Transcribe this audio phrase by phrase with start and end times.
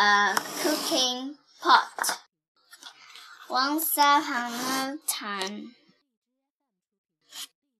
[0.00, 2.20] a cooking pot.
[3.50, 5.74] Once upon a time,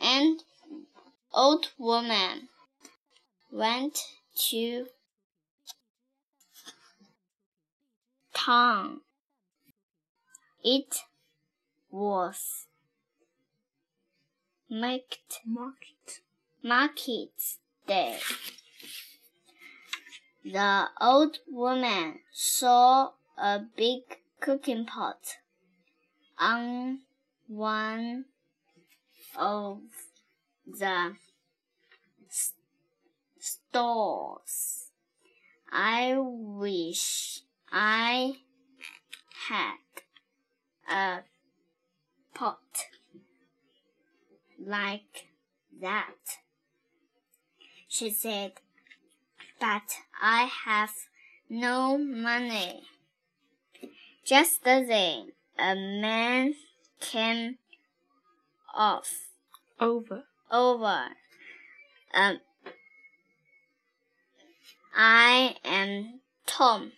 [0.00, 0.38] an
[1.32, 2.48] old woman
[3.50, 3.98] went
[4.36, 4.86] to
[8.32, 9.00] town.
[10.62, 10.94] It
[11.90, 12.66] was
[14.70, 16.20] market Market.
[16.62, 17.58] market
[17.88, 18.18] day.
[20.44, 24.02] The old woman saw a big
[24.40, 25.38] cooking pot
[26.38, 27.00] on
[27.46, 28.26] one
[29.38, 29.80] of
[30.66, 31.16] the
[32.28, 32.52] s-
[33.38, 34.90] stalls.
[35.72, 37.40] I wish
[37.72, 38.34] I
[39.48, 39.78] had
[40.86, 41.22] a
[42.34, 42.88] pot
[44.58, 45.28] like
[45.80, 46.38] that,
[47.88, 48.60] she said,
[49.60, 50.92] but I have
[51.48, 52.82] no money.
[54.24, 56.54] Just then, a man
[57.00, 57.58] came
[58.74, 59.28] off
[59.78, 60.24] Over.
[60.50, 61.08] over.
[62.14, 62.40] Um,
[64.96, 66.92] I am Tom,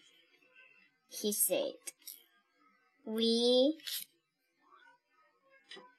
[1.08, 1.74] he said.
[3.04, 3.78] We,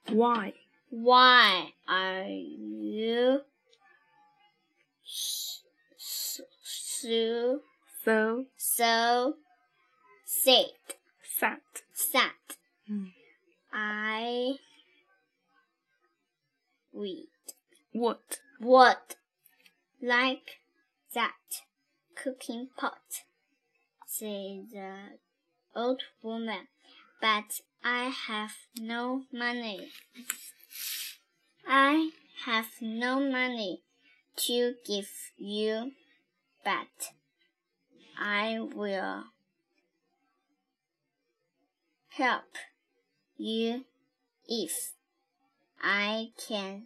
[0.10, 0.54] Why?
[0.89, 3.42] why are you
[7.02, 7.59] so,
[8.03, 9.34] So so
[10.26, 10.66] sad?
[11.39, 11.59] sad.
[11.94, 12.31] Sad.
[12.89, 13.12] Mm.
[13.73, 14.56] I
[16.94, 17.28] read.
[17.94, 18.39] What?
[18.59, 19.16] What?
[20.02, 20.59] Like
[21.14, 21.64] that
[22.16, 23.23] cooking pot,
[24.06, 25.20] said the
[25.76, 26.67] old woman.
[27.22, 29.89] But I have no money.
[31.67, 32.11] I
[32.45, 33.82] have no money
[34.38, 35.92] to give you,
[36.64, 37.12] but
[38.20, 39.26] I will
[42.10, 42.56] help
[43.38, 43.86] you
[44.48, 44.94] if
[45.82, 46.86] I can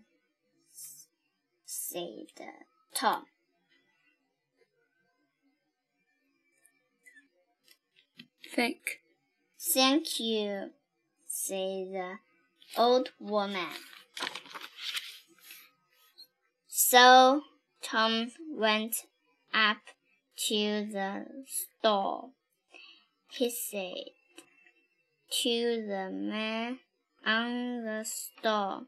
[1.92, 2.28] said
[2.94, 3.26] Tom.
[8.54, 9.02] Think.
[9.60, 10.72] Thank you,
[11.28, 12.20] said the
[12.78, 13.68] old woman.
[16.68, 17.44] So
[17.82, 19.06] Tom went
[19.54, 19.78] up
[20.48, 22.30] to the store.
[23.32, 24.12] He said
[25.42, 26.80] to the man
[27.26, 28.84] on the store,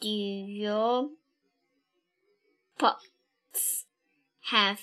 [0.00, 1.10] Do your
[2.78, 3.86] pots
[4.50, 4.80] have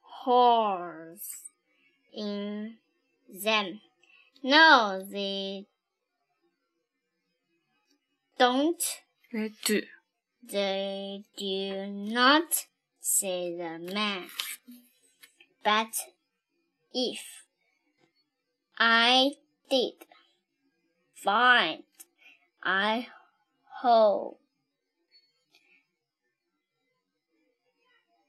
[0.00, 1.50] holes
[2.14, 2.76] in
[3.28, 3.80] them?
[4.42, 5.66] No, they
[8.38, 8.82] don't.
[9.32, 9.82] They do.
[10.42, 12.66] They do not,
[13.00, 14.24] say the man.
[15.64, 15.94] But
[16.94, 17.44] if
[18.78, 19.32] I
[19.68, 19.94] did
[21.14, 21.82] find,
[22.62, 23.08] I
[23.80, 24.38] hope.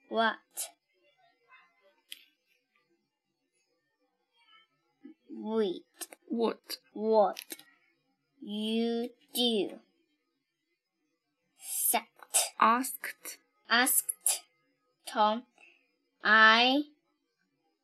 [0.10, 0.36] What
[5.30, 5.84] wait
[6.28, 6.78] What?
[6.94, 7.40] what
[8.42, 9.80] you do?
[11.58, 12.02] Said
[12.60, 13.38] Asked.
[13.70, 14.41] asked
[15.12, 15.44] Tom.
[16.24, 16.84] I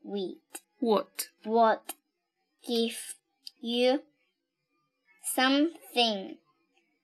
[0.02, 0.38] would
[0.80, 1.28] What?
[1.44, 1.80] would
[2.66, 3.16] give
[3.60, 4.04] you
[5.24, 6.38] something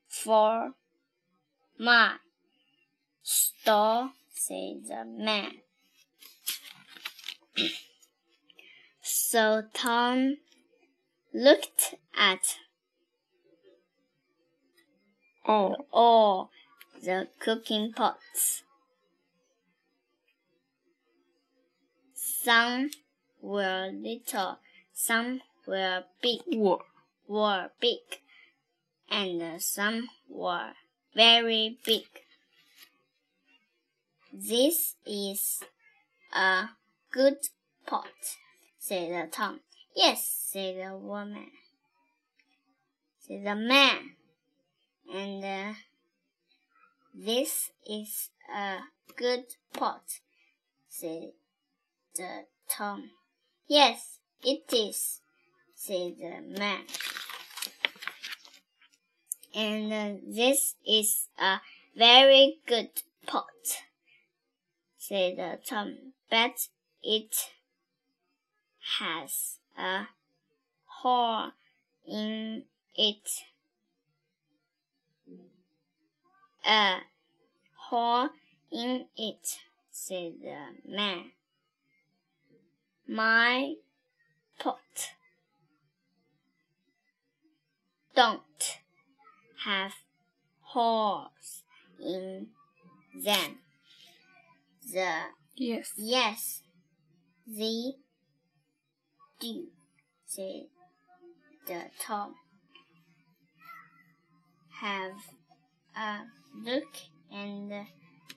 [0.08, 0.76] for
[1.78, 2.16] my
[3.22, 5.56] store, said the man.
[9.02, 10.38] so Tom
[11.34, 12.60] looked at
[15.46, 15.86] All.
[15.92, 16.52] all
[17.02, 18.64] the cooking pots.
[22.44, 22.92] Some
[23.42, 24.60] were little,
[24.94, 26.80] some were big, Were.
[27.26, 28.20] were big,
[29.10, 30.74] and some were
[31.16, 32.04] very big.
[34.34, 35.62] This is
[36.36, 36.66] a
[37.14, 37.38] good
[37.86, 38.12] pot,
[38.78, 39.62] said Tom.
[39.96, 41.50] Yes, said the woman.
[43.26, 44.16] Said the man.
[45.14, 45.74] And uh,
[47.16, 48.80] this is a
[49.16, 50.20] good pot,
[50.90, 51.32] said
[52.16, 53.12] the Tom.
[53.68, 55.20] Yes, it is,
[55.76, 56.82] said the man.
[59.56, 61.58] And uh, this is a
[61.96, 62.90] very good
[63.26, 63.84] pot,
[64.98, 66.14] said the Tom.
[66.30, 66.68] But
[67.04, 67.36] it
[69.00, 70.08] has a
[70.86, 71.52] hole
[72.08, 72.64] in
[72.96, 73.30] it.
[76.66, 77.00] A
[77.76, 78.30] hole
[78.72, 79.60] in it,
[79.92, 81.32] said the man.
[83.14, 83.76] My
[84.58, 85.12] pot.
[88.16, 88.80] Don't
[89.66, 89.94] have
[90.62, 91.64] holes
[92.00, 92.48] in
[93.14, 93.60] them.
[94.92, 95.26] The
[95.56, 95.94] Yes.
[95.96, 96.62] yes,
[97.46, 97.94] they
[99.40, 99.68] do,
[100.26, 100.66] said
[101.68, 102.34] the Tom.
[104.82, 105.18] Have
[105.96, 106.22] a
[106.56, 106.96] look,
[107.32, 107.86] and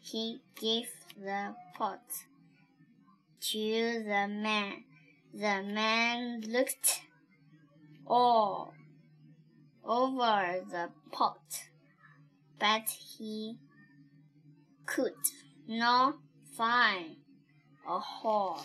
[0.03, 2.03] he gave the pot
[3.53, 4.85] to the man.
[5.33, 7.03] The man looked
[8.07, 8.73] all
[9.85, 11.63] over the pot,
[12.59, 13.59] but he
[14.87, 15.13] could
[15.69, 16.17] not
[16.57, 17.17] find
[17.87, 18.63] a hole.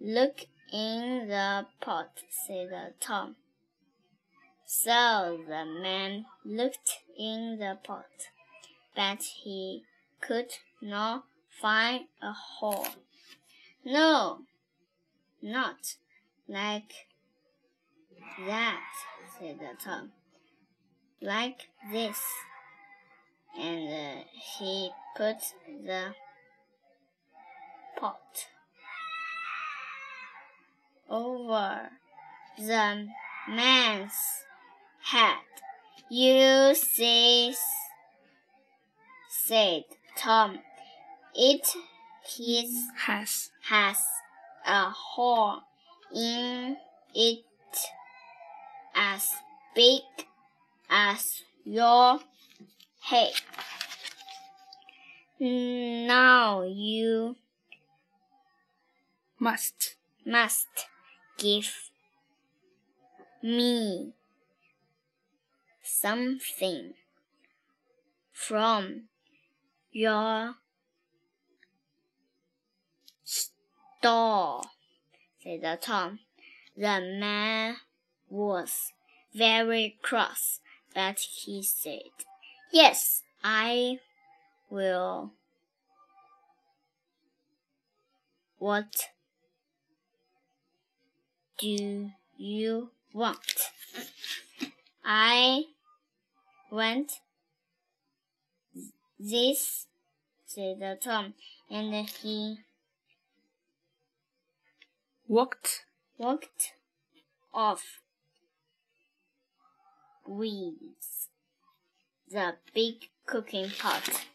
[0.00, 0.40] Look
[0.72, 2.10] in the pot,
[2.46, 3.36] said Tom.
[4.66, 8.28] So the man looked in the pot,
[8.94, 9.82] but he
[10.20, 10.52] could
[10.82, 11.24] not
[11.60, 12.86] find a hole.
[13.84, 14.40] No,
[15.42, 15.94] not
[16.48, 16.92] like
[18.46, 18.80] that,
[19.38, 20.12] said Tom.
[21.20, 22.18] Like this.
[23.58, 24.24] And uh,
[24.58, 25.36] he put
[25.84, 26.14] the
[27.98, 28.46] pot
[31.08, 31.90] over
[32.58, 33.06] the
[33.48, 34.12] man's
[35.02, 35.38] head.
[36.10, 37.54] You see,
[39.28, 39.84] said
[40.16, 40.58] Tom.
[41.36, 41.66] It
[42.38, 43.50] is Has.
[43.68, 43.98] has
[44.66, 45.62] a hole
[46.14, 46.76] in
[47.14, 47.44] it
[48.94, 49.28] as
[49.74, 50.02] big
[50.88, 52.20] as your
[53.00, 53.32] head.
[55.40, 57.36] Now you
[59.38, 59.96] Must.
[60.24, 60.68] must
[61.36, 61.90] give
[63.42, 64.14] me
[65.82, 66.94] something
[68.32, 69.08] from
[69.92, 70.54] your
[74.04, 74.60] store,
[75.42, 76.18] said Tom.
[76.76, 77.76] The man
[78.28, 78.92] was
[79.34, 80.60] very cross,
[80.94, 82.12] but he said,
[82.70, 84.00] Yes, I
[84.68, 85.32] will.
[88.58, 89.08] What
[91.58, 93.70] do you want?
[95.02, 95.62] I
[96.70, 97.12] want
[99.18, 99.86] this,
[100.44, 101.32] said the Tom,
[101.70, 102.58] and he
[105.26, 105.86] Walked.
[106.18, 106.74] walked
[107.54, 108.00] off
[110.26, 110.74] with
[112.30, 114.26] the big cooking pot.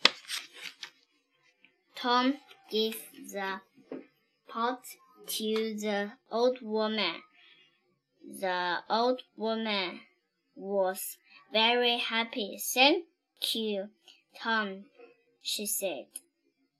[1.95, 2.37] Tom
[2.71, 2.97] gave
[3.31, 3.61] the
[4.47, 4.81] pot
[5.27, 7.21] to the old woman.
[8.27, 10.01] The old woman
[10.55, 11.17] was
[11.53, 12.59] very happy.
[12.73, 13.05] Thank
[13.53, 13.89] you,
[14.41, 14.85] Tom,
[15.41, 16.07] she said.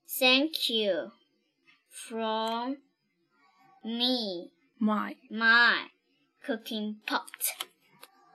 [0.07, 1.11] Thank you
[1.89, 2.77] from
[3.83, 5.15] me, My.
[5.29, 5.87] my
[6.41, 7.68] cooking pot.